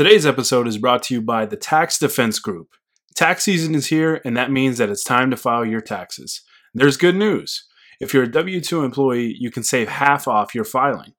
[0.00, 2.68] Today's episode is brought to you by the Tax Defense Group.
[3.14, 6.40] Tax season is here, and that means that it's time to file your taxes.
[6.72, 7.66] There's good news.
[8.00, 11.12] If you're a W 2 employee, you can save half off your filing.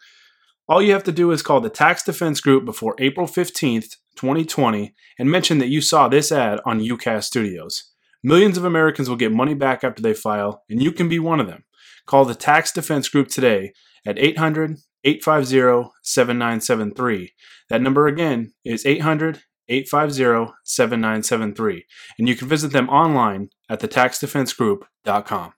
[0.68, 4.96] All you have to do is call the Tax Defense Group before April 15th, 2020,
[5.20, 7.92] and mention that you saw this ad on UCAS Studios.
[8.24, 11.40] Millions of Americans will get money back after they file, and you can be one
[11.40, 11.66] of them.
[12.08, 13.74] Call the Tax Defense Group today
[14.08, 17.34] at 800 850 7973.
[17.70, 21.86] That number again is 800 850 7973.
[22.20, 25.54] And you can visit them online at thetaxdefensegroup.com.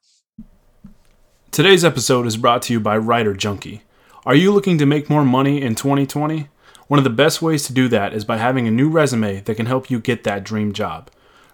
[1.52, 3.84] Today's episode is brought to you by Writer Junkie.
[4.26, 6.48] Are you looking to make more money in 2020?
[6.88, 9.56] One of the best ways to do that is by having a new resume that
[9.56, 11.10] can help you get that dream job.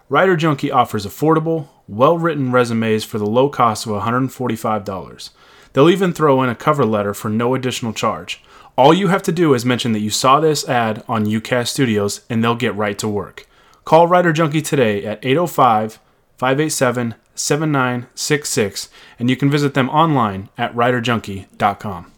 [0.08, 5.30] Writer Junkie offers affordable, well written resumes for the low cost of $145.
[5.72, 8.42] They'll even throw in a cover letter for no additional charge.
[8.76, 12.22] All you have to do is mention that you saw this ad on UCAS Studios
[12.30, 13.46] and they'll get right to work.
[13.84, 16.00] Call Writer Junkie today at 805
[16.38, 22.09] 587 7966 and you can visit them online at writerjunkie.com.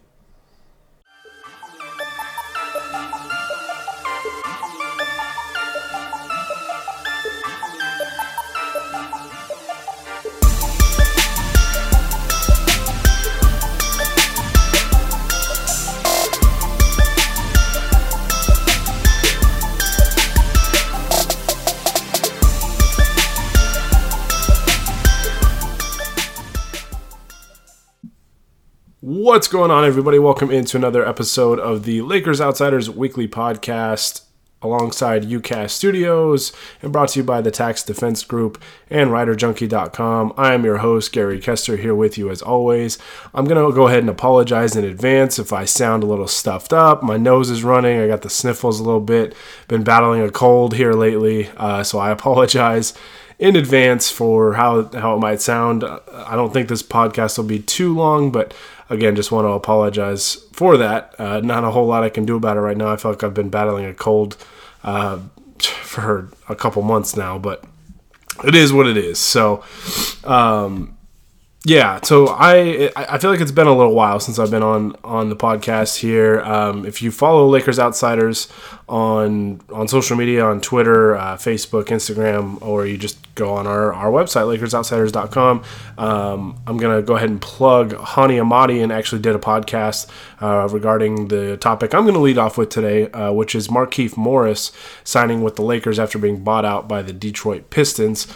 [29.32, 30.18] What's going on, everybody?
[30.18, 34.26] Welcome into another episode of the Lakers Outsiders Weekly Podcast
[34.60, 36.52] alongside UCAS Studios
[36.82, 40.34] and brought to you by the Tax Defense Group and WriterJunkie.com.
[40.36, 42.98] I am your host, Gary Kester, here with you as always.
[43.32, 46.74] I'm going to go ahead and apologize in advance if I sound a little stuffed
[46.74, 47.02] up.
[47.02, 48.00] My nose is running.
[48.00, 49.34] I got the sniffles a little bit.
[49.66, 52.92] Been battling a cold here lately, uh, so I apologize
[53.42, 55.82] in advance for how how it might sound.
[55.82, 58.54] I don't think this podcast will be too long, but
[58.88, 61.16] again, just want to apologize for that.
[61.18, 62.92] Uh, not a whole lot I can do about it right now.
[62.92, 64.36] I feel like I've been battling a cold
[64.84, 65.18] uh,
[65.58, 67.64] for a couple months now, but
[68.44, 69.18] it is what it is.
[69.18, 69.64] So,
[70.22, 70.96] um,
[71.64, 74.96] yeah, so I I feel like it's been a little while since I've been on
[75.04, 76.40] on the podcast here.
[76.40, 78.48] Um, if you follow Lakers Outsiders
[78.88, 83.94] on on social media, on Twitter, uh, Facebook, Instagram, or you just go on our,
[83.94, 85.62] our website, LakersOutsiders.com,
[85.98, 90.08] um, I'm gonna go ahead and plug Hani Amadi and actually did a podcast
[90.40, 94.72] uh, regarding the topic I'm gonna lead off with today, uh, which is Markieff Morris
[95.04, 98.26] signing with the Lakers after being bought out by the Detroit Pistons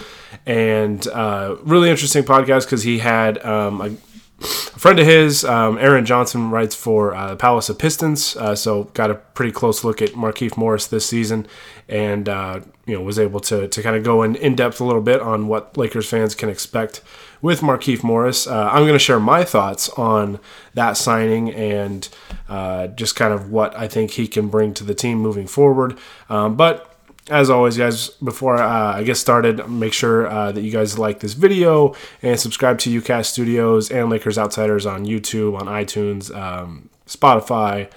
[0.46, 5.76] and uh, really interesting podcast because he had um, a, a, friend of his, um,
[5.78, 10.00] Aaron Johnson, writes for uh, Palace of Pistons, uh, so got a pretty close look
[10.00, 11.48] at Markieff Morris this season,
[11.88, 14.84] and uh, you know was able to to kind of go in in depth a
[14.84, 17.02] little bit on what Lakers fans can expect
[17.42, 18.46] with Markieff Morris.
[18.46, 20.38] Uh, I'm going to share my thoughts on
[20.74, 22.08] that signing and
[22.48, 25.98] uh, just kind of what I think he can bring to the team moving forward,
[26.28, 26.95] um, but
[27.28, 31.20] as always, guys, before uh, I get started, make sure uh, that you guys like
[31.20, 36.88] this video and subscribe to UCast Studios and Lakers Outsiders on YouTube, on iTunes, um,
[37.06, 37.90] Spotify,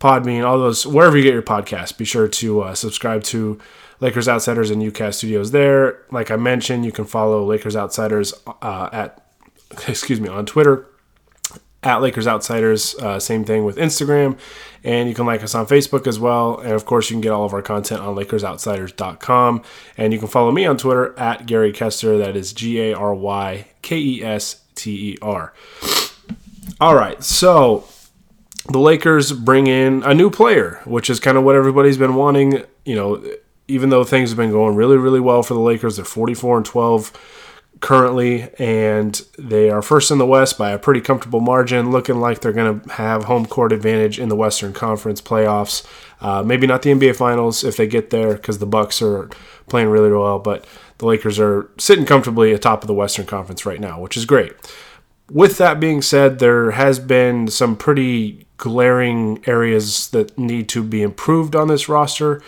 [0.00, 1.98] Podbean, all those, wherever you get your podcast.
[1.98, 3.58] Be sure to uh, subscribe to
[4.00, 6.02] Lakers Outsiders and UCast Studios there.
[6.12, 9.26] Like I mentioned, you can follow Lakers Outsiders uh, at,
[9.88, 10.86] excuse me, on Twitter
[11.82, 12.94] at Lakers Outsiders.
[12.96, 14.38] Uh, same thing with Instagram.
[14.86, 16.60] And you can like us on Facebook as well.
[16.60, 19.62] And of course, you can get all of our content on LakersOutsiders.com.
[19.96, 22.16] And you can follow me on Twitter at Gary Kester.
[22.16, 25.52] That is G A R Y K E S T E R.
[26.80, 27.20] All right.
[27.24, 27.88] So
[28.68, 32.62] the Lakers bring in a new player, which is kind of what everybody's been wanting.
[32.84, 33.24] You know,
[33.66, 36.66] even though things have been going really, really well for the Lakers, they're 44 and
[36.66, 37.12] 12
[37.80, 42.40] currently, and they are first in the West by a pretty comfortable margin, looking like
[42.40, 45.86] they're going to have home court advantage in the Western Conference playoffs.
[46.20, 49.28] Uh, maybe not the NBA Finals if they get there because the Bucks are
[49.68, 50.66] playing really well, but
[50.98, 54.52] the Lakers are sitting comfortably atop of the Western Conference right now, which is great.
[55.30, 61.02] With that being said, there has been some pretty glaring areas that need to be
[61.02, 62.40] improved on this roster,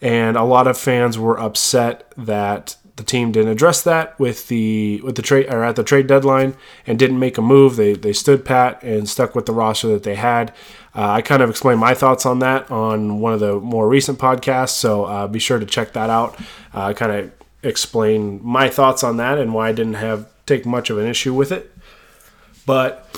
[0.00, 5.00] and a lot of fans were upset that the team didn't address that with the
[5.02, 6.54] with the trade or at the trade deadline
[6.86, 7.76] and didn't make a move.
[7.76, 10.50] They they stood pat and stuck with the roster that they had.
[10.94, 14.18] Uh, I kind of explained my thoughts on that on one of the more recent
[14.18, 16.38] podcasts, so uh, be sure to check that out.
[16.74, 20.90] Uh, kind of explain my thoughts on that and why I didn't have take much
[20.90, 21.72] of an issue with it.
[22.66, 23.08] But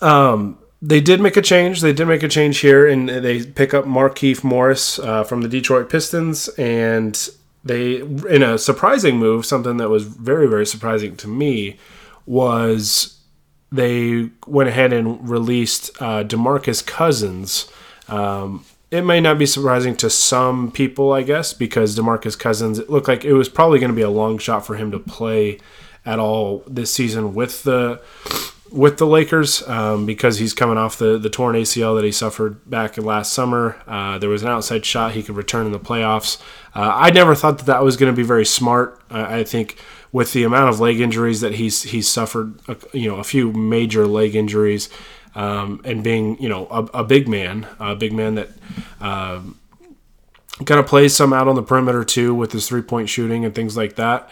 [0.00, 1.80] um, they did make a change.
[1.80, 5.48] They did make a change here, and they pick up Markieff Morris uh, from the
[5.48, 7.30] Detroit Pistons, and
[7.64, 11.78] they, in a surprising move, something that was very, very surprising to me,
[12.26, 13.18] was
[13.72, 17.70] they went ahead and released uh, DeMarcus Cousins.
[18.08, 22.90] Um, it may not be surprising to some people, I guess, because DeMarcus Cousins, it
[22.90, 25.58] looked like it was probably going to be a long shot for him to play
[26.06, 28.00] at all this season with the
[28.70, 32.68] with the Lakers um, because he's coming off the, the torn ACL that he suffered
[32.68, 33.80] back last summer.
[33.86, 36.40] Uh, there was an outside shot he could return in the playoffs.
[36.74, 39.00] Uh, I never thought that that was going to be very smart.
[39.10, 39.78] I think
[40.12, 43.52] with the amount of leg injuries that he's he's suffered, uh, you know, a few
[43.52, 44.88] major leg injuries,
[45.34, 48.50] um, and being you know a, a, big man, a big man that.
[49.00, 49.58] Um,
[50.64, 53.56] kind of plays some out on the perimeter too with his three point shooting and
[53.56, 54.30] things like that.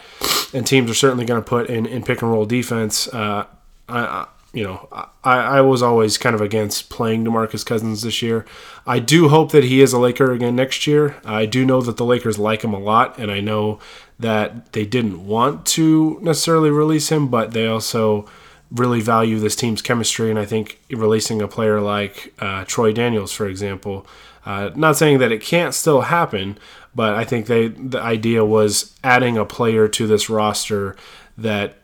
[0.55, 3.09] And teams are certainly going to put in, in pick and roll defense.
[3.09, 3.47] Uh,
[3.89, 4.89] I, you know,
[5.25, 8.45] I, I was always kind of against playing DeMarcus Cousins this year.
[8.87, 11.17] I do hope that he is a Laker again next year.
[11.25, 13.79] I do know that the Lakers like him a lot, and I know
[14.19, 18.29] that they didn't want to necessarily release him, but they also
[18.71, 20.31] really value this team's chemistry.
[20.31, 24.07] And I think releasing a player like uh, Troy Daniels, for example,
[24.45, 26.59] uh, not saying that it can't still happen,
[26.95, 30.97] but I think they the idea was adding a player to this roster
[31.39, 31.77] that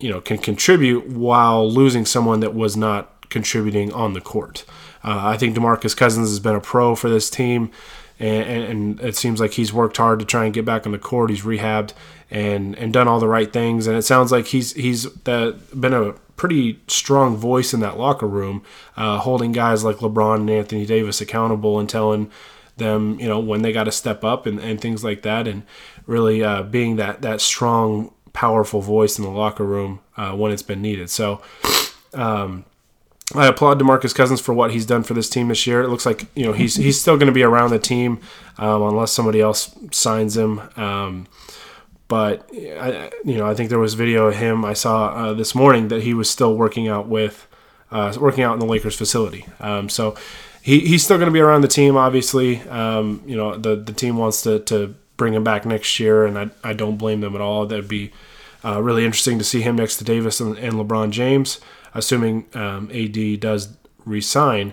[0.00, 4.64] you know can contribute while losing someone that was not contributing on the court.
[5.02, 7.70] Uh, I think DeMarcus Cousins has been a pro for this team,
[8.18, 10.98] and, and, it seems like he's worked hard to try and get back on the
[10.98, 11.30] court.
[11.30, 11.94] He's rehabbed
[12.30, 15.94] and and done all the right things, and it sounds like he's he's uh, been
[15.94, 18.62] a pretty strong voice in that locker room,
[18.96, 22.30] uh, holding guys like LeBron and Anthony Davis accountable and telling
[22.78, 25.62] them, you know, when they got to step up and, and things like that, and
[26.06, 30.62] really uh, being that that strong powerful voice in the locker room uh, when it's
[30.62, 31.10] been needed.
[31.10, 31.42] So
[32.14, 32.64] um,
[33.34, 35.82] I applaud DeMarcus Cousins for what he's done for this team this year.
[35.82, 38.20] It looks like you know he's he's still going to be around the team
[38.58, 40.60] um, unless somebody else signs him.
[40.76, 41.26] Um,
[42.08, 45.54] but I, you know, I think there was video of him I saw uh, this
[45.54, 47.46] morning that he was still working out with,
[47.92, 49.46] uh, working out in the Lakers facility.
[49.60, 50.16] Um, so
[50.60, 51.96] he, he's still going to be around the team.
[51.96, 56.24] Obviously, um, you know, the the team wants to to bring him back next year,
[56.24, 57.66] and I, I don't blame them at all.
[57.66, 58.10] That'd be
[58.64, 61.60] uh, really interesting to see him next to Davis and, and LeBron James,
[61.92, 63.76] assuming um, AD does
[64.06, 64.72] resign.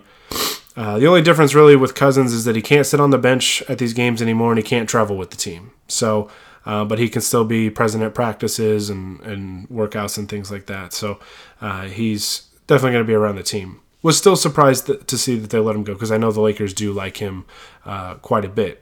[0.77, 3.61] Uh, the only difference really with Cousins is that he can't sit on the bench
[3.67, 5.71] at these games anymore, and he can't travel with the team.
[5.89, 6.31] So,
[6.65, 10.67] uh, but he can still be present at practices and, and workouts and things like
[10.67, 10.93] that.
[10.93, 11.19] So,
[11.59, 13.81] uh, he's definitely going to be around the team.
[14.01, 16.73] Was still surprised to see that they let him go because I know the Lakers
[16.73, 17.43] do like him
[17.83, 18.81] uh, quite a bit.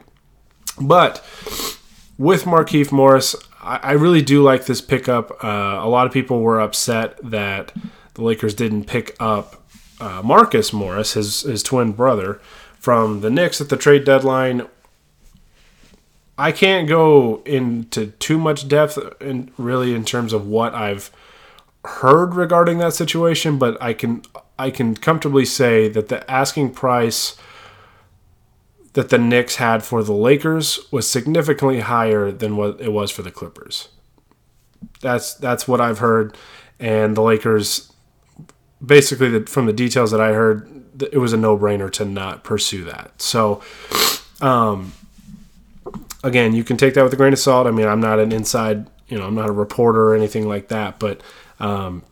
[0.80, 1.24] But
[2.18, 5.44] with Markieff Morris, I, I really do like this pickup.
[5.44, 7.72] Uh, a lot of people were upset that
[8.14, 9.64] the Lakers didn't pick up
[10.00, 12.42] uh, Marcus Morris, his his twin brother,
[12.80, 14.68] from the Knicks at the trade deadline.
[16.38, 21.10] I can't go into too much depth in really in terms of what I've
[21.86, 24.24] heard regarding that situation, but I can
[24.60, 27.38] I can comfortably say that the asking price
[28.96, 33.22] that the Knicks had for the Lakers was significantly higher than what it was for
[33.22, 33.90] the Clippers.
[35.02, 36.38] That's that's what I've heard,
[36.80, 37.92] and the Lakers,
[38.84, 42.86] basically, the, from the details that I heard, it was a no-brainer to not pursue
[42.86, 43.22] that.
[43.22, 43.62] So,
[44.42, 44.94] um,
[46.24, 47.68] again, you can take that with a grain of salt.
[47.68, 50.70] I mean, I'm not an inside, you know, I'm not a reporter or anything like
[50.70, 51.20] that, but
[51.60, 52.04] um,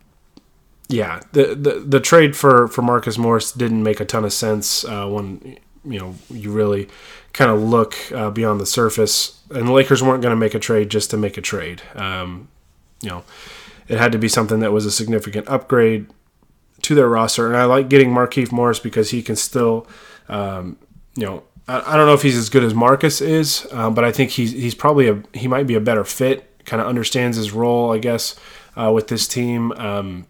[0.89, 4.83] yeah, the, the the trade for for Marcus Morris didn't make a ton of sense
[4.83, 6.87] uh, when you know you really
[7.33, 9.41] kind of look uh, beyond the surface.
[9.49, 11.81] And the Lakers weren't going to make a trade just to make a trade.
[11.95, 12.47] Um,
[13.01, 13.23] you know,
[13.87, 16.07] it had to be something that was a significant upgrade
[16.83, 17.47] to their roster.
[17.47, 19.87] And I like getting Markieff Morris because he can still,
[20.29, 20.77] um,
[21.15, 24.11] you know, I, don't know if he's as good as Marcus is, um, but I
[24.11, 26.49] think he's he's probably a he might be a better fit.
[26.65, 28.35] Kind of understands his role, I guess,
[28.75, 29.71] uh, with this team.
[29.73, 30.27] Um,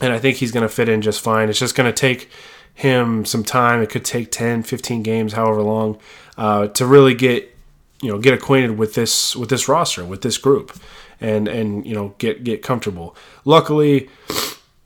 [0.00, 1.50] and I think he's going to fit in just fine.
[1.50, 2.30] It's just going to take
[2.74, 3.82] him some time.
[3.82, 5.98] It could take 10, 15 games, however long,
[6.36, 7.54] uh, to really get
[8.02, 10.76] you know get acquainted with this with this roster, with this group,
[11.20, 13.14] and and you know get get comfortable.
[13.44, 14.08] Luckily,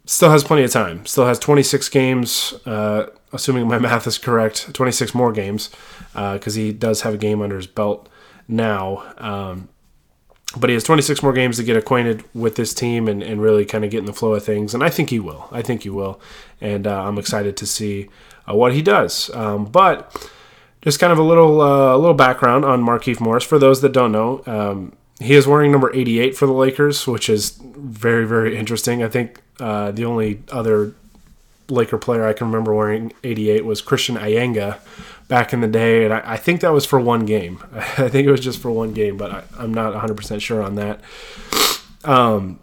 [0.06, 1.06] still has plenty of time.
[1.06, 4.74] Still has 26 games, uh, assuming my math is correct.
[4.74, 5.70] 26 more games
[6.12, 8.08] because uh, he does have a game under his belt
[8.48, 9.04] now.
[9.18, 9.68] Um,
[10.56, 13.64] but he has 26 more games to get acquainted with this team and, and really
[13.64, 14.74] kind of get in the flow of things.
[14.74, 15.48] And I think he will.
[15.50, 16.20] I think he will.
[16.60, 18.08] And uh, I'm excited to see
[18.48, 19.30] uh, what he does.
[19.34, 20.30] Um, but
[20.82, 23.92] just kind of a little uh, a little background on Markieff Morris for those that
[23.92, 24.42] don't know.
[24.46, 29.02] Um, he is wearing number 88 for the Lakers, which is very very interesting.
[29.02, 30.94] I think uh, the only other
[31.68, 34.78] Laker player I can remember wearing 88 was Christian Eyenga
[35.28, 37.62] back in the day, and I, I, think that was for one game.
[37.74, 40.74] I think it was just for one game, but I, am not 100% sure on
[40.76, 41.00] that.
[42.04, 42.58] Um,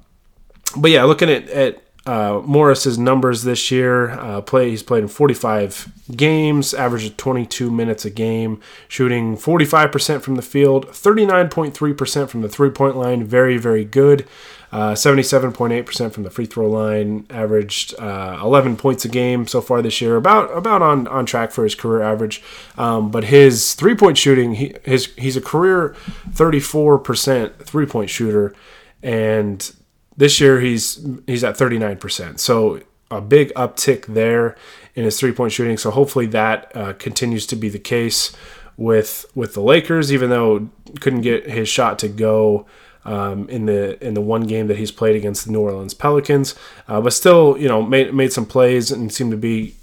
[0.77, 5.07] but yeah, looking at, at uh, Morris's numbers this year, uh, play he's played in
[5.07, 12.49] 45 games, averaged 22 minutes a game, shooting 45% from the field, 39.3% from the
[12.49, 14.27] three-point line, very very good.
[14.71, 19.81] Uh, 77.8% from the free throw line, averaged uh, 11 points a game so far
[19.81, 22.41] this year, about about on, on track for his career average.
[22.77, 25.95] Um, but his three point shooting, he, his he's a career
[26.29, 28.55] 34% three point shooter,
[29.03, 29.73] and
[30.15, 32.39] this year he's he's at 39%.
[32.39, 34.55] So a big uptick there
[34.95, 35.77] in his three point shooting.
[35.77, 38.33] So hopefully that uh, continues to be the case
[38.77, 40.69] with with the Lakers, even though
[41.01, 42.65] couldn't get his shot to go
[43.05, 46.55] um, in the in the one game that he's played against the New Orleans Pelicans,
[46.87, 49.75] uh, but still, you know, made made some plays and seemed to be,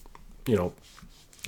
[0.47, 0.73] you know,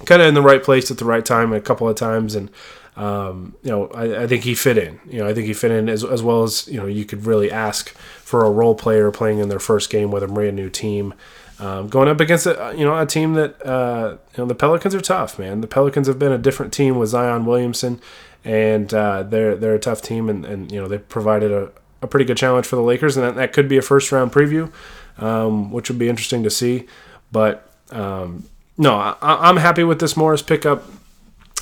[0.05, 2.51] kind of in the right place at the right time a couple of times, and
[2.97, 5.01] um, you know, I, I, think he fit in.
[5.09, 7.25] You know, I think he fit in as, as well as you know you could
[7.25, 10.69] really ask for a role player playing in their first game with a brand new
[10.69, 11.15] team.
[11.61, 14.95] Um, going up against a you know a team that uh, you know the Pelicans
[14.95, 15.61] are tough, man.
[15.61, 18.01] The Pelicans have been a different team with Zion Williamson
[18.45, 21.71] and uh, they're they're a tough team, and, and you know they provided a,
[22.03, 24.33] a pretty good challenge for the Lakers, and that, that could be a first round
[24.33, 24.73] preview,
[25.19, 26.87] um, which would be interesting to see.
[27.33, 30.85] But um, no, I, am happy with this Morris pickup.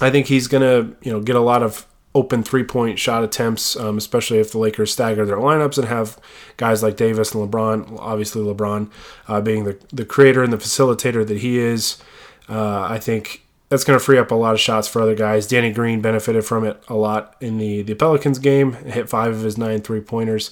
[0.01, 3.77] I think he's gonna you know get a lot of open three point shot attempts,
[3.77, 6.19] um, especially if the Lakers stagger their lineups and have
[6.57, 7.97] guys like Davis and LeBron.
[7.99, 8.91] Obviously, LeBron
[9.27, 12.01] uh, being the the creator and the facilitator that he is.
[12.49, 15.47] Uh, I think that's going to free up a lot of shots for other guys.
[15.47, 19.43] Danny Green benefited from it a lot in the, the Pelicans game, hit five of
[19.43, 20.51] his nine three pointers.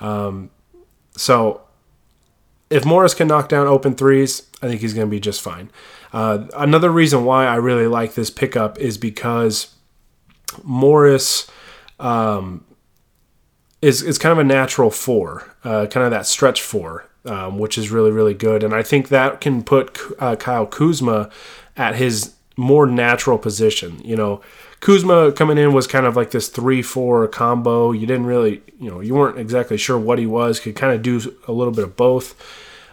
[0.00, 0.50] Um,
[1.16, 1.62] so
[2.70, 5.70] if Morris can knock down open threes, I think he's going to be just fine.
[6.12, 9.74] Uh, another reason why I really like this pickup is because
[10.62, 11.50] Morris
[11.98, 12.64] um,
[13.82, 17.76] is is kind of a natural four, uh, kind of that stretch four, um, which
[17.76, 21.30] is really really good, and I think that can put uh, Kyle Kuzma
[21.76, 24.00] at his more natural position.
[24.04, 24.40] You know,
[24.80, 27.92] Kuzma coming in was kind of like this three-four combo.
[27.92, 30.60] You didn't really, you know, you weren't exactly sure what he was.
[30.60, 32.34] Could kind of do a little bit of both.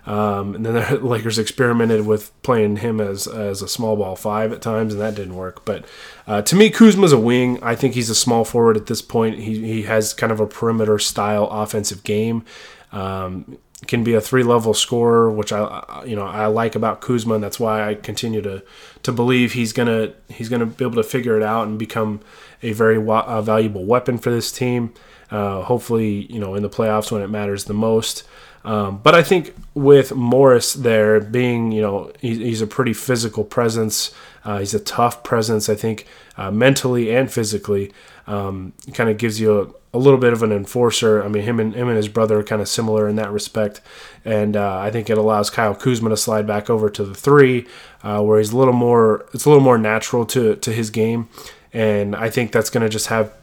[0.06, 4.54] Um, and then the Lakers experimented with playing him as as a small ball five
[4.54, 5.66] at times, and that didn't work.
[5.66, 5.86] But
[6.28, 7.60] uh, to me, Kuzma's a wing.
[7.64, 9.40] I think he's a small forward at this point.
[9.40, 12.46] He he has kind of a perimeter style offensive game.
[12.92, 13.58] Um,
[13.88, 17.44] can be a three level scorer, which I you know I like about Kuzma, and
[17.44, 18.64] that's why I continue to
[19.04, 22.22] to believe he's gonna he's gonna be able to figure it out and become
[22.64, 24.94] a very wa- valuable weapon for this team.
[25.32, 28.24] Uh, hopefully, you know in the playoffs when it matters the most.
[28.66, 33.44] Um, but I think with Morris there being, you know, he, he's a pretty physical
[33.44, 34.12] presence.
[34.44, 37.94] Uh, he's a tough presence, I think, uh, mentally and physically.
[38.26, 41.24] Um, kind of gives you a, a, little bit of an enforcer.
[41.24, 43.82] I mean, him and him and his brother are kind of similar in that respect,
[44.24, 47.68] and uh, I think it allows Kyle Kuzma to slide back over to the three,
[48.04, 49.26] uh, where he's a little more.
[49.34, 51.30] It's a little more natural to to his game,
[51.74, 53.34] and I think that's going to just have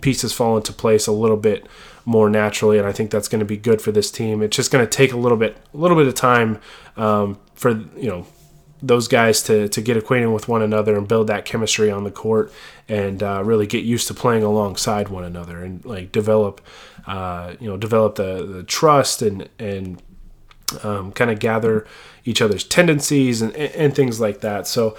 [0.00, 1.66] pieces fall into place a little bit
[2.04, 4.42] more naturally, and I think that's going to be good for this team.
[4.42, 6.60] It's just going to take a little bit, a little bit of time
[6.96, 8.26] um, for you know
[8.82, 12.10] those guys to to get acquainted with one another and build that chemistry on the
[12.10, 12.52] court,
[12.88, 16.60] and uh, really get used to playing alongside one another and like develop,
[17.06, 20.02] uh, you know, develop the, the trust and and
[20.82, 21.86] um, kind of gather
[22.24, 24.66] each other's tendencies and, and things like that.
[24.66, 24.96] So.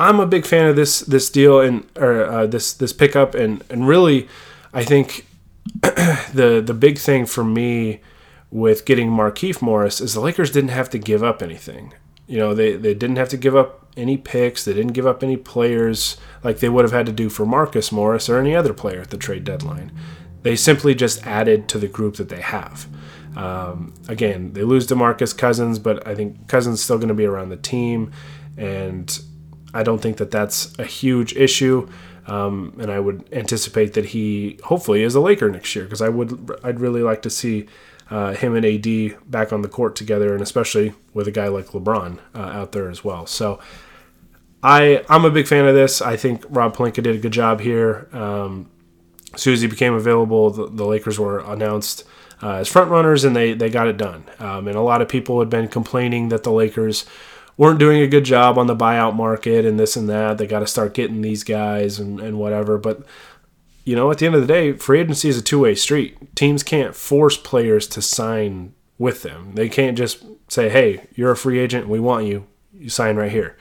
[0.00, 3.64] I'm a big fan of this this deal and or uh, this this pickup and
[3.68, 4.28] and really
[4.72, 5.26] I think
[5.82, 8.00] the the big thing for me
[8.50, 11.92] with getting Markieff Morris is the Lakers didn't have to give up anything.
[12.28, 14.64] You know, they, they didn't have to give up any picks.
[14.64, 17.90] They didn't give up any players like they would have had to do for Marcus
[17.90, 19.90] Morris or any other player at the trade deadline.
[20.42, 22.86] They simply just added to the group that they have.
[23.36, 27.48] Um, again, they lose DeMarcus Cousins, but I think Cousins still going to be around
[27.48, 28.12] the team,
[28.56, 29.18] and
[29.74, 31.88] I don't think that that's a huge issue.
[32.26, 36.10] Um, and I would anticipate that he hopefully is a Laker next year because I
[36.10, 37.66] would I'd really like to see
[38.10, 41.66] uh, him and AD back on the court together, and especially with a guy like
[41.66, 43.26] LeBron uh, out there as well.
[43.26, 43.60] So
[44.62, 46.00] I I'm a big fan of this.
[46.00, 48.08] I think Rob Pelinka did a good job here.
[48.12, 48.70] Um,
[49.34, 52.04] as soon as he became available, the, the Lakers were announced
[52.42, 54.24] uh, as front runners, and they they got it done.
[54.38, 57.04] Um, and a lot of people had been complaining that the Lakers
[57.58, 60.38] weren't doing a good job on the buyout market and this and that.
[60.38, 62.78] They got to start getting these guys and, and whatever.
[62.78, 63.02] But,
[63.88, 66.36] you know, at the end of the day, free agency is a two way street.
[66.36, 69.54] Teams can't force players to sign with them.
[69.54, 71.88] They can't just say, hey, you're a free agent.
[71.88, 72.46] We want you.
[72.74, 73.56] you sign right here.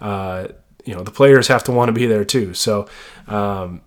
[0.00, 0.48] Uh,
[0.84, 2.54] you know, the players have to want to be there too.
[2.54, 2.88] So,
[3.28, 3.82] um,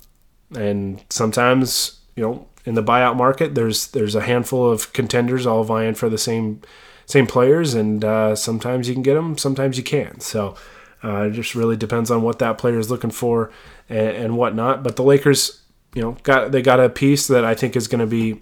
[0.55, 5.65] and sometimes, you know, in the buyout market, there's there's a handful of contenders all
[5.65, 6.62] vying for the same
[7.05, 10.24] same players, and uh, sometimes you can get them, sometimes you can't.
[10.24, 10.55] So
[11.03, 13.51] uh, it just really depends on what that player is looking for
[13.89, 14.83] and, and whatnot.
[14.83, 15.60] But the Lakers,
[15.93, 18.41] you know, got they got a piece that I think is going to be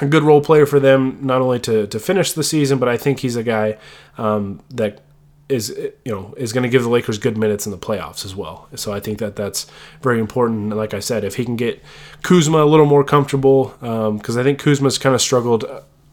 [0.00, 2.96] a good role player for them, not only to to finish the season, but I
[2.96, 3.78] think he's a guy
[4.16, 5.00] um, that
[5.48, 5.70] is
[6.04, 8.68] you know is going to give the Lakers good minutes in the playoffs as well.
[8.76, 9.66] So I think that that's
[10.02, 10.74] very important.
[10.76, 11.82] Like I said, if he can get
[12.22, 15.64] Kuzma a little more comfortable, because um, I think Kuzma's kind of struggled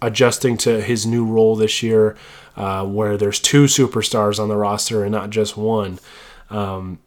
[0.01, 2.15] adjusting to his new role this year,
[2.55, 6.00] uh, where there's two superstars on the roster and not just one.
[6.50, 7.00] Um,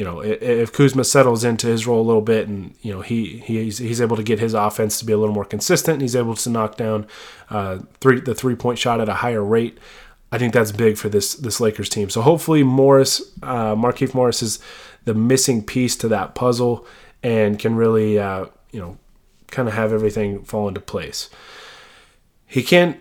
[0.00, 3.36] you know, if Kuzma settles into his role a little bit, and you know he
[3.40, 6.34] he's he's able to get his offense to be a little more consistent, he's able
[6.36, 7.06] to knock down
[7.50, 9.76] uh, three the three point shot at a higher rate.
[10.32, 12.08] I think that's big for this this Lakers team.
[12.08, 14.58] So hopefully Morris, uh, Markieff Morris is
[15.04, 16.86] the missing piece to that puzzle
[17.22, 18.96] and can really, uh, you know,
[19.48, 21.28] kind of have everything fall into place.
[22.46, 22.96] He can't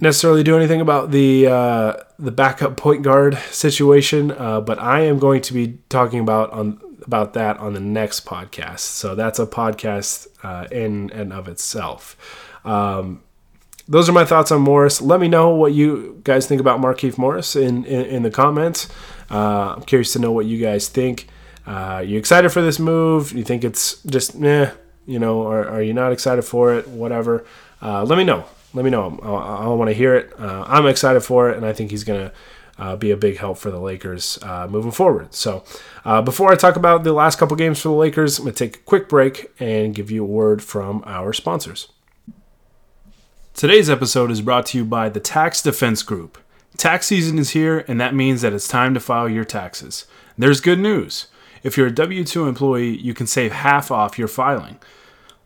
[0.00, 5.18] necessarily do anything about the uh, the backup point guard situation, uh, but I am
[5.18, 8.80] going to be talking about on about that on the next podcast.
[8.80, 12.16] So that's a podcast uh, in and of itself.
[12.64, 13.22] Um,
[13.88, 15.00] those are my thoughts on Morris.
[15.00, 18.88] Let me know what you guys think about Markieff Morris in, in, in the comments.
[19.30, 21.26] Uh, I'm curious to know what you guys think.
[21.66, 23.32] Uh, you excited for this move?
[23.32, 24.70] You think it's just, eh,
[25.06, 26.86] you know, or are you not excited for it?
[26.86, 27.44] Whatever.
[27.82, 28.44] Uh, let me know.
[28.72, 29.18] Let me know.
[29.22, 30.38] I, I want to hear it.
[30.38, 32.32] Uh, I'm excited for it, and I think he's going to
[32.78, 35.34] uh, be a big help for the Lakers uh, moving forward.
[35.34, 35.64] So,
[36.04, 38.64] uh, before I talk about the last couple games for the Lakers, I'm going to
[38.64, 41.88] take a quick break and give you a word from our sponsors.
[43.54, 46.38] Today's episode is brought to you by the Tax Defense Group.
[46.76, 50.06] Tax season is here, and that means that it's time to file your taxes.
[50.38, 51.26] There's good news.
[51.62, 54.78] If you're a W 2 employee, you can save half off your filing.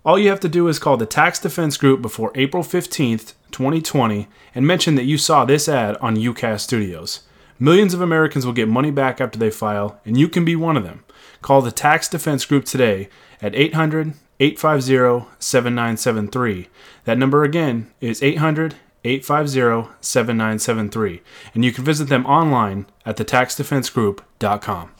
[0.05, 4.29] All you have to do is call the Tax Defense Group before April 15th, 2020,
[4.55, 7.21] and mention that you saw this ad on UCAS Studios.
[7.59, 10.77] Millions of Americans will get money back after they file, and you can be one
[10.77, 11.05] of them.
[11.41, 13.09] Call the Tax Defense Group today
[13.41, 16.69] at 800 850 7973.
[17.05, 21.23] That number again is 800 850 7973.
[21.55, 24.91] And you can visit them online at thetaxdefensegroup.com.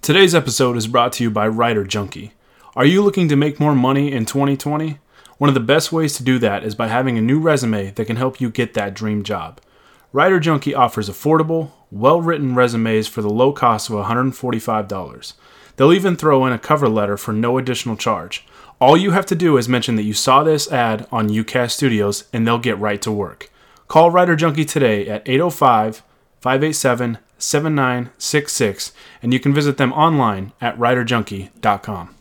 [0.00, 2.34] Today's episode is brought to you by Writer Junkie.
[2.76, 4.98] Are you looking to make more money in 2020?
[5.38, 8.04] One of the best ways to do that is by having a new resume that
[8.04, 9.60] can help you get that dream job.
[10.12, 15.34] Writer Junkie offers affordable, well written resumes for the low cost of $145.
[15.76, 18.44] They'll even throw in a cover letter for no additional charge.
[18.80, 22.24] All you have to do is mention that you saw this ad on UCAS Studios
[22.32, 23.52] and they'll get right to work.
[23.86, 26.02] Call Writer Junkie today at 805
[26.40, 32.14] 587 7966 and you can visit them online at writerjunkie.com.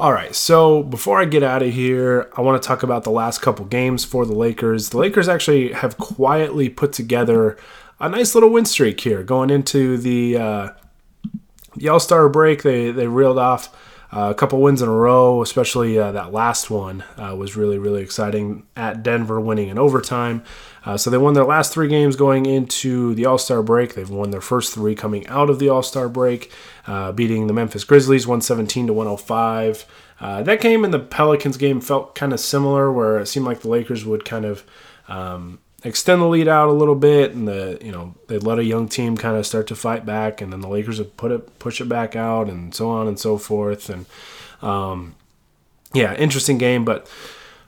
[0.00, 3.10] All right, so before I get out of here, I want to talk about the
[3.10, 4.88] last couple games for the Lakers.
[4.88, 7.58] The Lakers actually have quietly put together
[7.98, 10.68] a nice little win streak here going into the uh,
[11.76, 13.76] the All Star break, they they reeled off
[14.10, 17.76] uh, a couple wins in a row, especially uh, that last one uh, was really,
[17.76, 20.42] really exciting at Denver, winning in overtime.
[20.84, 23.94] Uh, so they won their last three games going into the All Star break.
[23.94, 26.52] They've won their first three coming out of the All Star break,
[26.86, 29.84] uh, beating the Memphis Grizzlies 117 to 105.
[30.20, 33.60] Uh, that game and the Pelicans game felt kind of similar, where it seemed like
[33.60, 34.64] the Lakers would kind of
[35.08, 38.64] um, extend the lead out a little bit, and the you know they let a
[38.64, 41.58] young team kind of start to fight back, and then the Lakers would put it
[41.58, 44.06] push it back out, and so on and so forth, and
[44.62, 45.14] um,
[45.92, 46.84] yeah, interesting game.
[46.84, 47.08] But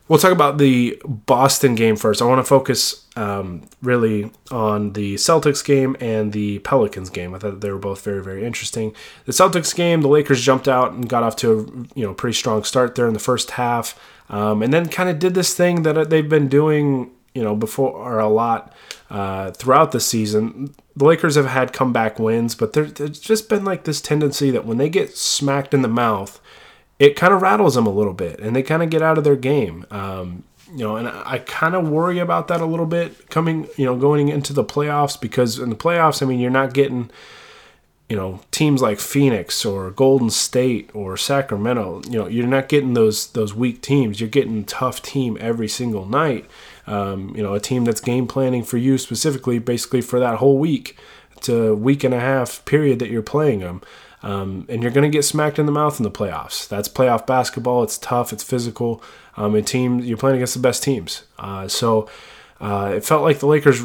[0.08, 2.22] we'll talk about the Boston game first.
[2.22, 7.34] I want to focus um, really on the Celtics game and the Pelicans game.
[7.34, 8.94] I thought they were both very very interesting.
[9.26, 12.34] The Celtics game, the Lakers jumped out and got off to a you know pretty
[12.34, 13.98] strong start there in the first half.
[14.28, 17.92] Um, and then kind of did this thing that they've been doing you know, before
[17.92, 18.72] or a lot
[19.10, 20.74] uh, throughout the season.
[20.94, 24.66] The Lakers have had comeback wins, but there, there's just been like this tendency that
[24.66, 26.40] when they get smacked in the mouth,
[26.98, 29.24] it kind of rattles them a little bit, and they kind of get out of
[29.24, 29.86] their game.
[29.90, 33.84] Um, you know, and I, kind of worry about that a little bit coming, you
[33.84, 37.10] know, going into the playoffs because in the playoffs, I mean, you're not getting
[38.08, 42.94] you know teams like Phoenix or Golden State or Sacramento, you know, you're not getting
[42.94, 44.20] those those weak teams.
[44.20, 46.48] You're getting tough team every single night.
[46.86, 50.58] Um, you know, a team that's game planning for you specifically, basically for that whole
[50.58, 50.96] week.
[51.42, 53.82] to week and a half period that you're playing them.
[54.22, 56.68] Um, and you're going to get smacked in the mouth in the playoffs.
[56.68, 57.82] That's playoff basketball.
[57.82, 58.32] It's tough.
[58.32, 59.02] It's physical.
[59.36, 61.24] Um, team, you're playing against the best teams.
[61.38, 62.08] Uh, so
[62.60, 63.82] uh, it felt like the Lakers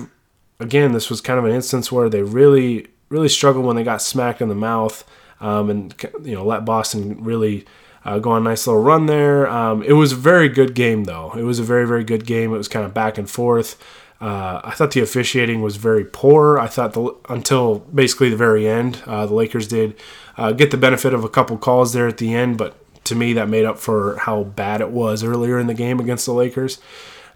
[0.59, 4.01] again, this was kind of an instance where they really, really struggled when they got
[4.01, 5.03] smacked in the mouth
[5.39, 7.65] um, and, you know, let Boston really
[8.05, 9.47] uh, go on a nice little run there.
[9.47, 11.33] Um, it was a very good game, though.
[11.37, 12.53] It was a very, very good game.
[12.53, 13.81] It was kind of back and forth.
[14.19, 16.57] Uh, I thought the officiating was very poor.
[16.57, 19.95] I thought the, until basically the very end, uh, the Lakers did
[20.37, 22.75] uh, get the benefit of a couple calls there at the end, but
[23.05, 26.25] to me that made up for how bad it was earlier in the game against
[26.25, 26.79] the Lakers.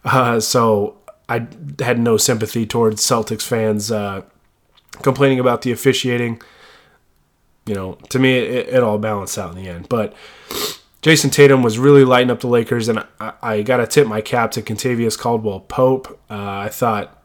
[0.03, 0.97] Uh, so
[1.29, 1.47] I
[1.79, 4.23] had no sympathy towards Celtics fans uh,
[5.03, 6.41] complaining about the officiating.
[7.67, 10.15] You know, to me it, it all balanced out in the end, but.
[11.01, 14.21] Jayson Tatum was really lighting up the Lakers, and I, I got to tip my
[14.21, 16.19] cap to Kentavious Caldwell Pope.
[16.29, 17.17] Uh, I thought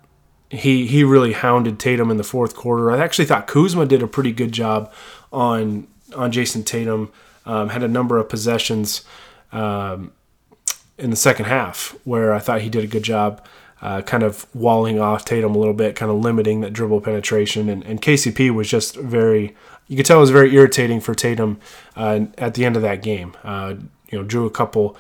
[0.51, 2.91] he he really hounded Tatum in the fourth quarter.
[2.91, 4.93] I actually thought Kuzma did a pretty good job
[5.33, 7.13] on on Jayson Tatum.
[7.45, 9.05] Um, had a number of possessions
[9.53, 10.13] um,
[10.99, 13.45] in the second half where I thought he did a good job.
[13.83, 17.69] Uh, kind of walling off Tatum a little bit, kind of limiting that dribble penetration.
[17.69, 19.55] And, and KCP was just very
[19.89, 21.59] you could tell it was very irritating for Tatum
[21.97, 23.37] uh, at the end of that game.
[23.45, 23.75] Uh,
[24.11, 24.97] you know, drew a couple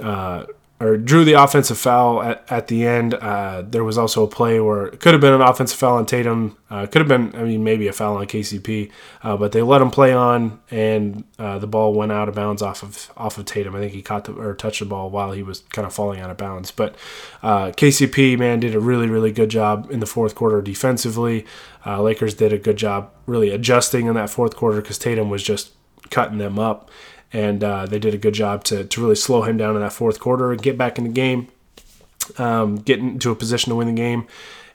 [0.00, 0.44] uh,
[0.78, 3.14] or drew the offensive foul at, at the end.
[3.14, 6.04] Uh, there was also a play where it could have been an offensive foul on
[6.04, 6.58] Tatum.
[6.68, 8.90] Uh, could have been, I mean, maybe a foul on KCP,
[9.22, 12.60] uh, but they let him play on, and uh, the ball went out of bounds
[12.60, 13.74] off of off of Tatum.
[13.74, 16.20] I think he caught the, or touched the ball while he was kind of falling
[16.20, 16.70] out of bounds.
[16.70, 16.94] But
[17.42, 21.46] uh, KCP, man, did a really really good job in the fourth quarter defensively.
[21.86, 25.42] Uh, Lakers did a good job really adjusting in that fourth quarter because Tatum was
[25.42, 25.72] just
[26.10, 26.90] cutting them up
[27.32, 29.92] and uh, they did a good job to, to really slow him down in that
[29.92, 31.48] fourth quarter and get back in the game,
[32.38, 34.26] um, get into a position to win the game.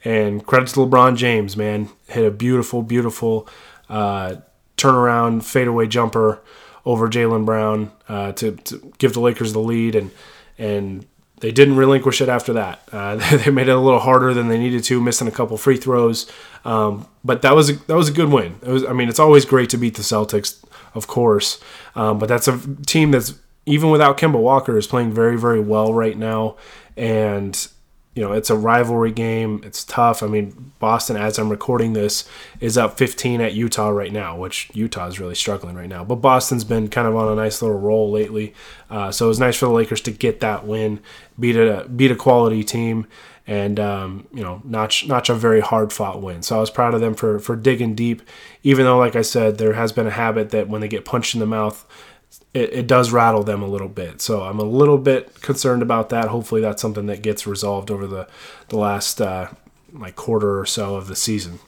[0.04, 3.48] And credit to LeBron James, man, hit a beautiful, beautiful
[3.90, 4.38] uh,
[4.78, 6.42] turnaround fadeaway jumper
[6.86, 10.10] over Jaylen Brown uh, to, to, give the Lakers the lead, and
[10.58, 11.06] and
[11.40, 12.82] they didn't relinquish it after that.
[12.92, 15.78] Uh, they made it a little harder than they needed to, missing a couple free
[15.78, 16.32] throws.
[16.66, 18.60] Um, but that was a, that was a good win.
[18.64, 21.60] Was, I mean, it's always great to beat the Celtics of course.
[21.96, 25.94] Um, but that's a team that's even without Kemba Walker is playing very very well
[25.94, 26.56] right now,
[26.98, 27.68] and
[28.16, 29.62] you know it's a rivalry game.
[29.64, 30.24] It's tough.
[30.24, 32.28] I mean, Boston, as I'm recording this,
[32.60, 36.04] is up 15 at Utah right now, which Utah is really struggling right now.
[36.04, 38.54] But Boston's been kind of on a nice little roll lately,
[38.90, 41.00] uh, so it was nice for the Lakers to get that win,
[41.40, 43.08] beat a beat a quality team
[43.52, 46.42] and um, you know notch notch a very hard fought win.
[46.42, 48.22] So I was proud of them for for digging deep,
[48.64, 51.34] even though like I said there has been a habit that when they get punched
[51.34, 51.86] in the mouth.
[52.54, 56.10] It, it does rattle them a little bit, so I'm a little bit concerned about
[56.10, 56.30] that.
[56.30, 58.28] Hopefully, that's something that gets resolved over the
[58.70, 59.50] the last uh,
[59.92, 61.60] like quarter or so of the season.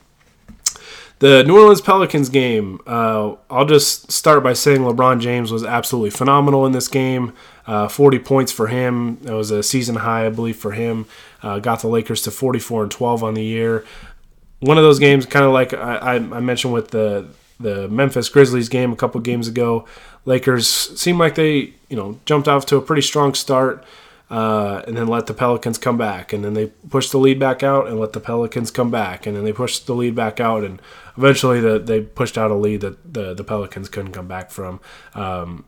[1.20, 6.10] The New Orleans Pelicans game, uh, I'll just start by saying LeBron James was absolutely
[6.10, 7.32] phenomenal in this game.
[7.66, 9.18] Uh, 40 points for him.
[9.24, 11.06] It was a season high, I believe, for him.
[11.42, 13.84] Uh, got the Lakers to 44 and 12 on the year.
[14.60, 17.28] One of those games, kind of like I, I, mentioned with the
[17.60, 19.86] the Memphis Grizzlies game a couple games ago.
[20.24, 23.84] Lakers seemed like they, you know, jumped off to a pretty strong start.
[24.30, 27.62] Uh, and then let the Pelicans come back, and then they push the lead back
[27.62, 30.64] out, and let the Pelicans come back, and then they push the lead back out,
[30.64, 30.80] and
[31.16, 34.80] eventually the, they pushed out a lead that the, the Pelicans couldn't come back from.
[35.14, 35.66] Um,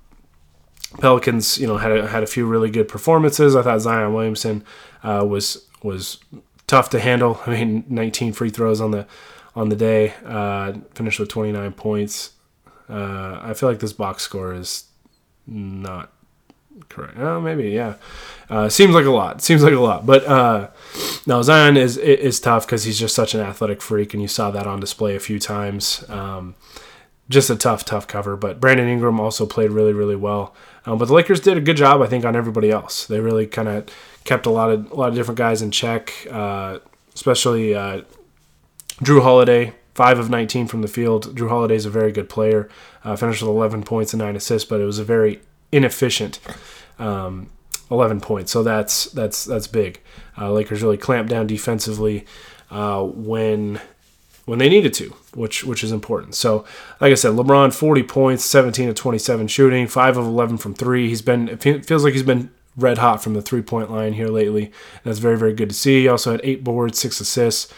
[1.01, 3.55] Pelicans, you know, had a, had a few really good performances.
[3.55, 4.65] I thought Zion Williamson
[5.03, 6.19] uh, was was
[6.67, 7.41] tough to handle.
[7.47, 9.07] I mean, 19 free throws on the
[9.55, 12.33] on the day, uh, finished with 29 points.
[12.89, 14.85] Uh, I feel like this box score is
[15.47, 16.13] not
[16.89, 17.19] correct.
[17.19, 17.95] Oh, maybe yeah.
[18.49, 19.43] Uh, seems like a lot.
[19.43, 20.69] Seems like a lot, but uh,
[21.27, 24.51] no, Zion is is tough because he's just such an athletic freak, and you saw
[24.51, 26.09] that on display a few times.
[26.09, 26.55] Um,
[27.29, 28.37] just a tough, tough cover.
[28.37, 30.55] But Brandon Ingram also played really, really well.
[30.85, 33.07] Um, but the Lakers did a good job, I think, on everybody else.
[33.07, 33.87] They really kind of
[34.25, 36.79] kept a lot of a lot of different guys in check, uh,
[37.15, 38.03] especially uh,
[39.03, 41.37] Jrue Holiday, five of 19 from the field.
[41.37, 42.69] Jrue Holiday is a very good player.
[43.03, 45.41] Uh, finished with 11 points and nine assists, but it was a very
[45.73, 46.39] inefficient
[46.99, 47.51] um,
[47.91, 48.53] 11 points.
[48.53, 50.01] So that's that's that's big.
[50.39, 52.27] Uh, Lakers really clamped down defensively
[52.71, 53.81] uh, when
[54.45, 56.35] when they needed to, which which is important.
[56.35, 56.65] So,
[57.01, 61.09] like I said, LeBron 40 points, 17 to 27 shooting, 5 of 11 from 3.
[61.09, 64.73] He's been it feels like he's been red hot from the three-point line here lately.
[65.05, 66.03] That's very very good to see.
[66.03, 67.73] He also had 8 boards, 6 assists,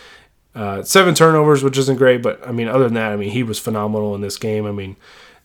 [0.55, 3.42] uh, 7 turnovers, which isn't great, but I mean other than that, I mean he
[3.42, 4.66] was phenomenal in this game.
[4.66, 4.96] I mean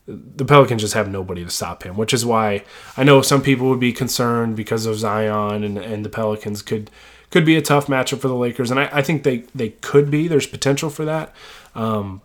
[0.05, 2.63] the Pelicans just have nobody to stop him, which is why
[2.97, 6.89] I know some people would be concerned because of Zion and and the Pelicans could
[7.31, 10.11] could be a tough matchup for the Lakers, and I, I think they they could
[10.11, 10.27] be.
[10.27, 11.33] There's potential for that.
[11.73, 12.21] Um,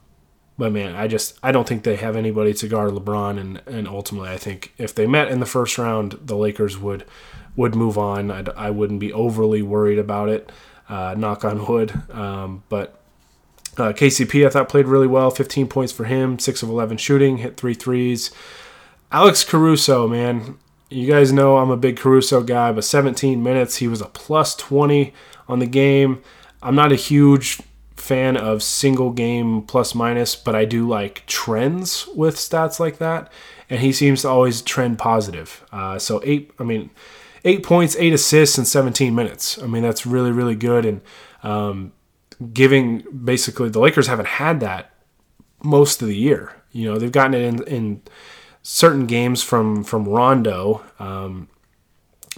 [0.58, 3.86] but man, I just I don't think they have anybody to guard LeBron, and and
[3.86, 7.04] ultimately I think if they met in the first round, the Lakers would
[7.56, 8.30] would move on.
[8.30, 10.50] I'd, I would not be overly worried about it.
[10.88, 11.92] Uh, knock on wood.
[12.10, 12.97] Um, but
[13.78, 15.30] uh, KCP, I thought played really well.
[15.30, 18.30] 15 points for him, six of 11 shooting, hit three threes.
[19.10, 20.58] Alex Caruso, man,
[20.90, 24.54] you guys know I'm a big Caruso guy, but 17 minutes, he was a plus
[24.56, 25.12] 20
[25.48, 26.22] on the game.
[26.62, 27.60] I'm not a huge
[27.96, 33.30] fan of single game plus minus, but I do like trends with stats like that,
[33.68, 35.64] and he seems to always trend positive.
[35.72, 36.90] Uh, so eight, I mean,
[37.44, 39.60] eight points, eight assists in 17 minutes.
[39.62, 41.00] I mean, that's really really good, and
[41.42, 41.92] um,
[42.52, 44.92] giving basically the Lakers haven't had that
[45.62, 46.54] most of the year.
[46.72, 48.02] You know, they've gotten it in in
[48.62, 50.84] certain games from from Rondo.
[50.98, 51.48] Um,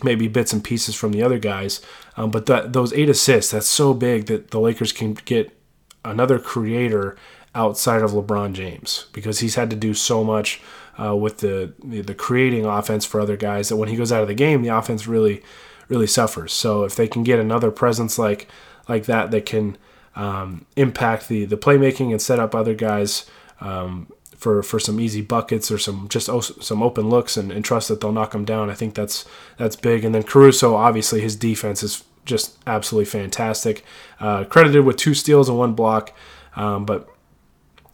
[0.02, 1.80] maybe bits and pieces from the other guys.
[2.16, 5.56] Um, but that those eight assists, that's so big that the Lakers can get
[6.04, 7.16] another creator
[7.54, 10.60] outside of LeBron James because he's had to do so much
[11.02, 14.28] uh, with the, the, creating offense for other guys that when he goes out of
[14.28, 15.42] the game, the offense really
[15.88, 16.52] really suffers.
[16.52, 18.48] So if they can get another presence like
[18.88, 19.76] like that that can
[20.20, 23.28] um, impact the the playmaking and set up other guys.
[23.60, 24.06] Um,
[24.40, 26.30] for for some easy buckets or some just
[26.62, 28.70] some open looks and, and trust that they'll knock them down.
[28.70, 29.26] I think that's
[29.58, 30.02] that's big.
[30.02, 33.84] And then Caruso, obviously, his defense is just absolutely fantastic.
[34.18, 36.14] Uh, credited with two steals and one block,
[36.56, 37.06] um, but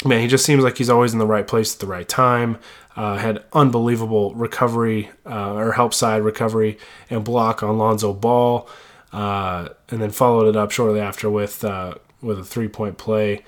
[0.05, 2.59] man, he just seems like he's always in the right place at the right time.
[2.95, 6.79] Uh, had unbelievable recovery uh, or help side recovery
[7.11, 8.69] and block on Lonzo Ball,
[9.13, 13.45] uh, and then followed it up shortly after with uh, with a three point play.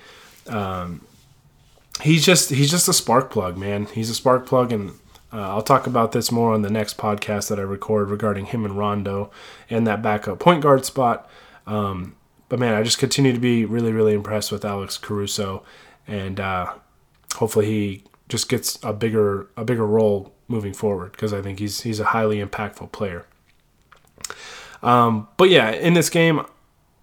[0.47, 1.05] Um,
[2.01, 3.85] he's just he's just a spark plug, man.
[3.85, 4.91] He's a spark plug, and
[5.31, 8.65] uh, I'll talk about this more on the next podcast that I record regarding him
[8.65, 9.31] and Rondo
[9.69, 11.29] and that backup point guard spot.
[11.67, 12.15] Um,
[12.47, 15.63] but man, I just continue to be really really impressed with Alex Caruso,
[16.07, 16.73] and uh,
[17.35, 21.81] hopefully he just gets a bigger a bigger role moving forward because I think he's
[21.81, 23.25] he's a highly impactful player.
[24.81, 26.41] Um, but yeah, in this game,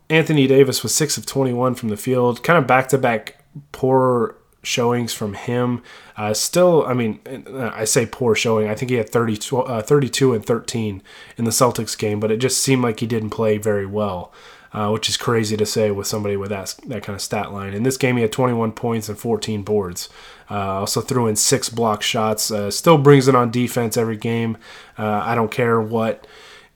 [0.09, 3.45] Anthony Davis was six of twenty one from the field, kind of back to back
[3.73, 5.83] poor showings from him.
[6.16, 7.21] Uh, still, I mean,
[7.57, 8.69] I say poor showing.
[8.69, 11.03] I think he had 30, uh, 32 and 13
[11.37, 14.33] in the Celtics game, but it just seemed like he didn't play very well,
[14.73, 17.75] uh, which is crazy to say with somebody with that, that kind of stat line.
[17.75, 20.09] In this game, he had 21 points and 14 boards.
[20.51, 22.51] Uh, also threw in six block shots.
[22.51, 24.59] Uh, still brings it on defense every game.
[24.99, 26.27] Uh, I don't care what,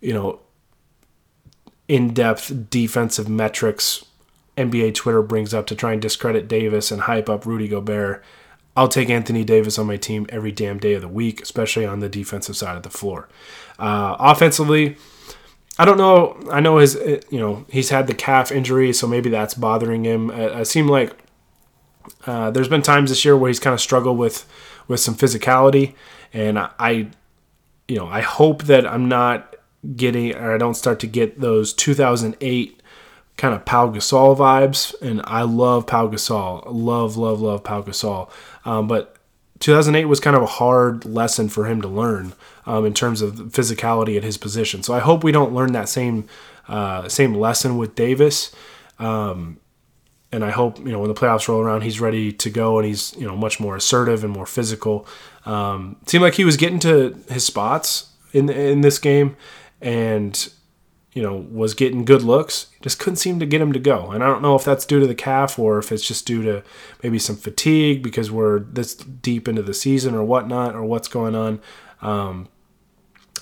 [0.01, 0.41] you know,
[1.91, 4.05] in depth defensive metrics
[4.57, 8.23] NBA Twitter brings up to try and discredit Davis and hype up Rudy Gobert.
[8.77, 11.99] I'll take Anthony Davis on my team every damn day of the week, especially on
[11.99, 13.29] the defensive side of the floor.
[13.77, 14.99] Uh, offensively,
[15.81, 16.41] I don't know.
[16.53, 16.95] I know his,
[17.29, 20.31] you know, he's had the calf injury, so maybe that's bothering him.
[20.31, 21.17] It, it seemed like
[22.25, 24.49] uh, there's been times this year where he's kind of struggled with
[24.87, 25.95] with some physicality,
[26.33, 27.09] and I,
[27.89, 29.57] you know, I hope that I'm not
[29.97, 32.83] getting or I don't start to get those 2008
[33.37, 36.63] kind of Pau Gasol vibes, and I love Pau Gasol.
[36.67, 38.31] Love, love, love Pau Gasol.
[38.67, 39.17] Um, but
[39.61, 42.35] 2008 was kind of a hard lesson for him to learn
[42.67, 44.83] um, in terms of physicality at his position.
[44.83, 46.27] So I hope we don't learn that same
[46.69, 48.55] uh, same lesson with Davis.
[48.99, 49.59] Um,
[50.33, 52.87] and I hope you know when the playoffs roll around, he's ready to go and
[52.87, 55.07] he's you know much more assertive and more physical.
[55.45, 59.37] Um, seemed like he was getting to his spots in in this game,
[59.81, 60.51] and
[61.13, 64.11] you know, was getting good looks, just couldn't seem to get him to go.
[64.13, 66.43] And I don't know if that's due to the calf or if it's just due
[66.43, 66.63] to
[67.03, 71.35] maybe some fatigue because we're this deep into the season or whatnot or what's going
[71.35, 71.61] on.
[72.01, 72.49] Um,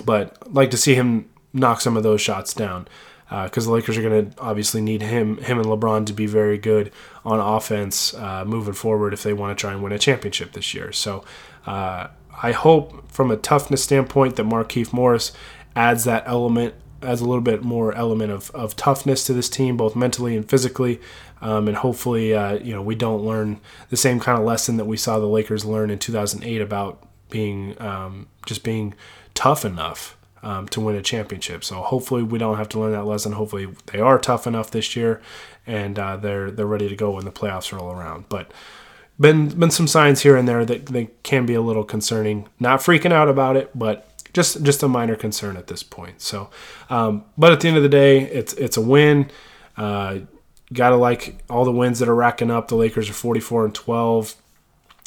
[0.02, 2.88] but like to see him knock some of those shots down
[3.28, 6.26] because uh, the Lakers are going to obviously need him, him and LeBron to be
[6.26, 6.90] very good
[7.22, 10.72] on offense uh, moving forward if they want to try and win a championship this
[10.72, 10.90] year.
[10.92, 11.22] So
[11.66, 12.08] uh,
[12.42, 15.32] I hope, from a toughness standpoint, that Markieff Morris
[15.78, 19.76] adds that element adds a little bit more element of, of toughness to this team,
[19.76, 21.00] both mentally and physically.
[21.40, 24.86] Um, and hopefully, uh, you know, we don't learn the same kind of lesson that
[24.86, 28.94] we saw the Lakers learn in 2008 about being um, just being
[29.34, 31.62] tough enough um, to win a championship.
[31.62, 33.32] So hopefully, we don't have to learn that lesson.
[33.32, 35.22] Hopefully, they are tough enough this year,
[35.64, 38.28] and uh, they're they're ready to go when the playoffs roll around.
[38.28, 38.50] But
[39.20, 42.48] been been some signs here and there that they can be a little concerning.
[42.58, 46.20] Not freaking out about it, but just just a minor concern at this point.
[46.20, 46.50] So,
[46.90, 49.30] um, but at the end of the day, it's it's a win.
[49.76, 50.20] Uh,
[50.72, 52.68] Got to like all the wins that are racking up.
[52.68, 54.34] The Lakers are 44 and 12.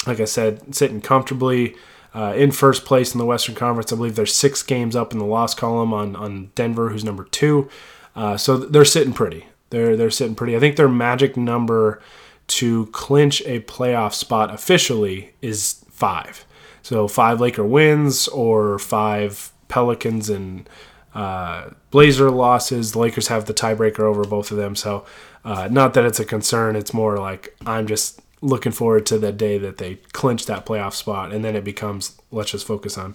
[0.06, 1.76] Like I said, sitting comfortably
[2.14, 3.92] uh, in first place in the Western Conference.
[3.92, 7.24] I believe there's six games up in the loss column on on Denver, who's number
[7.24, 7.68] two.
[8.16, 9.46] Uh, so they're sitting pretty.
[9.70, 10.56] They're they're sitting pretty.
[10.56, 12.02] I think their magic number
[12.48, 16.44] to clinch a playoff spot officially is five.
[16.82, 20.68] So five Laker wins or five Pelicans and
[21.14, 22.92] uh, Blazer losses.
[22.92, 24.76] The Lakers have the tiebreaker over both of them.
[24.76, 25.04] So,
[25.44, 26.76] uh, not that it's a concern.
[26.76, 30.94] It's more like I'm just looking forward to the day that they clinch that playoff
[30.94, 33.14] spot, and then it becomes let's just focus on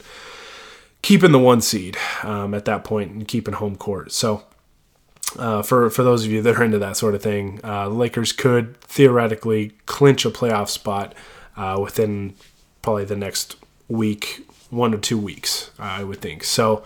[1.01, 4.11] keeping the one seed um, at that point and keeping home court.
[4.11, 4.43] So.
[5.37, 7.93] Uh, for for those of you that are into that sort of thing, uh, the
[7.93, 11.13] Lakers could theoretically clinch a playoff spot
[11.57, 12.33] uh, within
[12.87, 13.57] probably the next
[13.89, 16.45] week, one or two weeks, I would think.
[16.45, 16.85] So,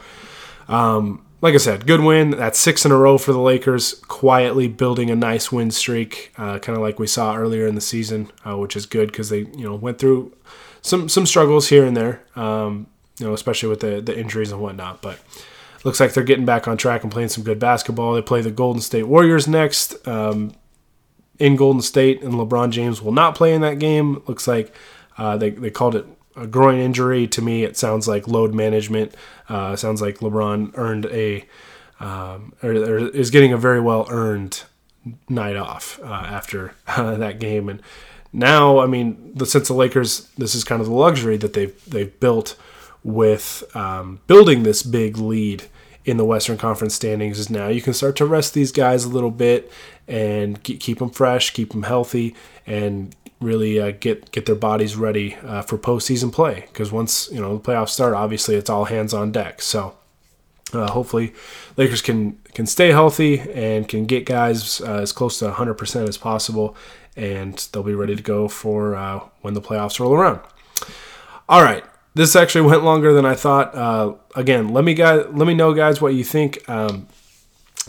[0.67, 2.31] um, like I said, good win.
[2.31, 6.57] That's six in a row for the Lakers, quietly building a nice win streak, uh,
[6.57, 9.41] kind of like we saw earlier in the season, uh, which is good because they
[9.41, 10.35] you know went through
[10.81, 12.87] some some struggles here and there, um,
[13.19, 15.03] you know, especially with the the injuries and whatnot.
[15.03, 15.19] But
[15.83, 18.15] looks like they're getting back on track and playing some good basketball.
[18.15, 20.55] They play the Golden State Warriors next um,
[21.37, 24.23] in Golden State, and LeBron James will not play in that game.
[24.25, 24.73] Looks like
[25.21, 27.27] uh, they they called it a groin injury.
[27.27, 29.13] To me, it sounds like load management.
[29.47, 31.45] Uh, sounds like LeBron earned a
[31.99, 34.63] um, or, or, is getting a very well earned
[35.29, 37.69] night off uh, after uh, that game.
[37.69, 37.83] And
[38.33, 41.85] now, I mean, the, since the Lakers, this is kind of the luxury that they've
[41.87, 42.57] they've built
[43.03, 45.65] with um, building this big lead
[46.03, 47.37] in the Western Conference standings.
[47.37, 49.71] Is now you can start to rest these guys a little bit
[50.07, 55.35] and keep them fresh, keep them healthy, and really uh, get get their bodies ready
[55.43, 56.65] uh, for postseason play.
[56.67, 59.61] Because once you know the playoffs start, obviously it's all hands on deck.
[59.61, 59.95] So
[60.73, 61.33] uh, hopefully,
[61.77, 66.17] Lakers can can stay healthy and can get guys uh, as close to 100% as
[66.17, 66.75] possible,
[67.15, 70.39] and they'll be ready to go for uh, when the playoffs roll around.
[71.49, 71.83] All right.
[72.13, 73.73] This actually went longer than I thought.
[73.75, 76.67] Uh, again, let me guys, let me know, guys, what you think.
[76.69, 77.07] Um,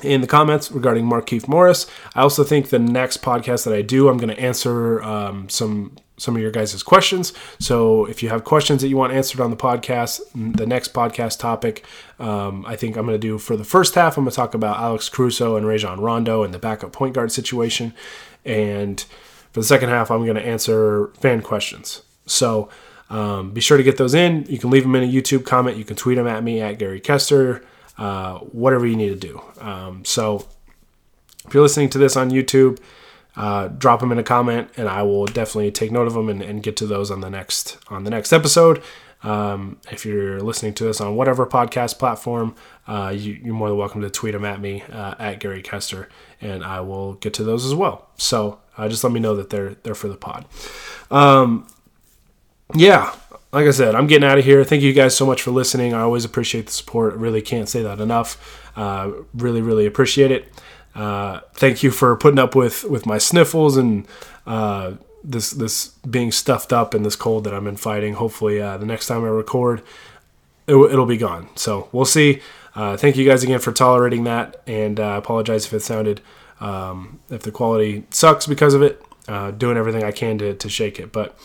[0.03, 1.87] in the comments regarding Markieff Morris.
[2.15, 5.97] I also think the next podcast that I do, I'm going to answer um, some
[6.19, 7.33] some of your guys' questions.
[7.59, 11.41] So if you have questions that you want answered on the podcast, the next podcast
[11.41, 11.85] topic,
[12.21, 14.55] um, I think I'm going to do for the first half, I'm going to talk
[14.55, 17.93] about Alex Caruso and Rajon Rondo and the backup point guard situation.
[18.45, 19.01] And
[19.53, 22.03] for the second half, I'm going to answer fan questions.
[22.27, 22.69] So
[23.11, 24.47] um, be sure to get those in.
[24.49, 25.77] You can leave them in a YouTube comment.
[25.77, 27.65] You can tweet them at me at Gary Kester.
[27.99, 29.43] Uh, whatever you need to do.
[29.61, 30.47] Um, so
[31.47, 32.79] if you're listening to this on YouTube,
[33.37, 36.43] uh, drop them in a comment, and I will definitely take note of them and,
[36.43, 38.83] and get to those on the next on the next episode.
[39.23, 42.57] Um, if you're listening to this on whatever podcast platform,
[42.89, 46.09] uh, you, are more than welcome to tweet them at me uh, at Gary Kester,
[46.41, 48.09] and I will get to those as well.
[48.17, 50.45] So uh, just let me know that they're they're for the pod.
[51.11, 51.67] Um,
[52.75, 53.15] yeah,
[53.53, 54.65] like I said, I'm getting out of here.
[54.65, 55.93] Thank you guys so much for listening.
[55.93, 57.15] I always appreciate the support.
[57.15, 58.61] really can't say that enough.
[58.75, 60.49] Uh, really, really appreciate it.
[60.95, 64.07] Uh, thank you for putting up with with my sniffles and
[64.47, 68.15] uh, this this being stuffed up and this cold that I'm in fighting.
[68.15, 69.83] Hopefully, uh, the next time I record,
[70.67, 71.49] it, will be gone.
[71.55, 72.41] So we'll see.
[72.75, 76.23] Uh, thank you guys again for tolerating that, and I uh, apologize if it sounded
[76.61, 79.03] um, if the quality sucks because of it.
[79.59, 81.37] doing everything I can to to shake it, but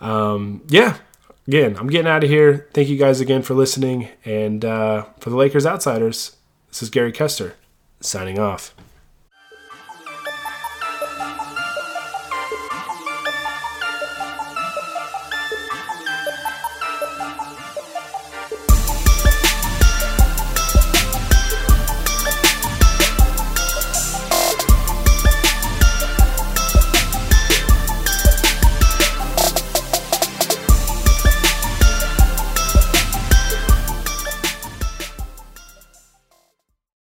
[0.00, 0.98] um, yeah
[1.46, 2.68] again, I'm getting out of here.
[2.72, 4.08] Thank you guys again for listening.
[4.24, 6.36] And uh, for the Lakers Outsiders,
[6.68, 7.54] this is Gary Kester
[8.00, 8.74] signing off.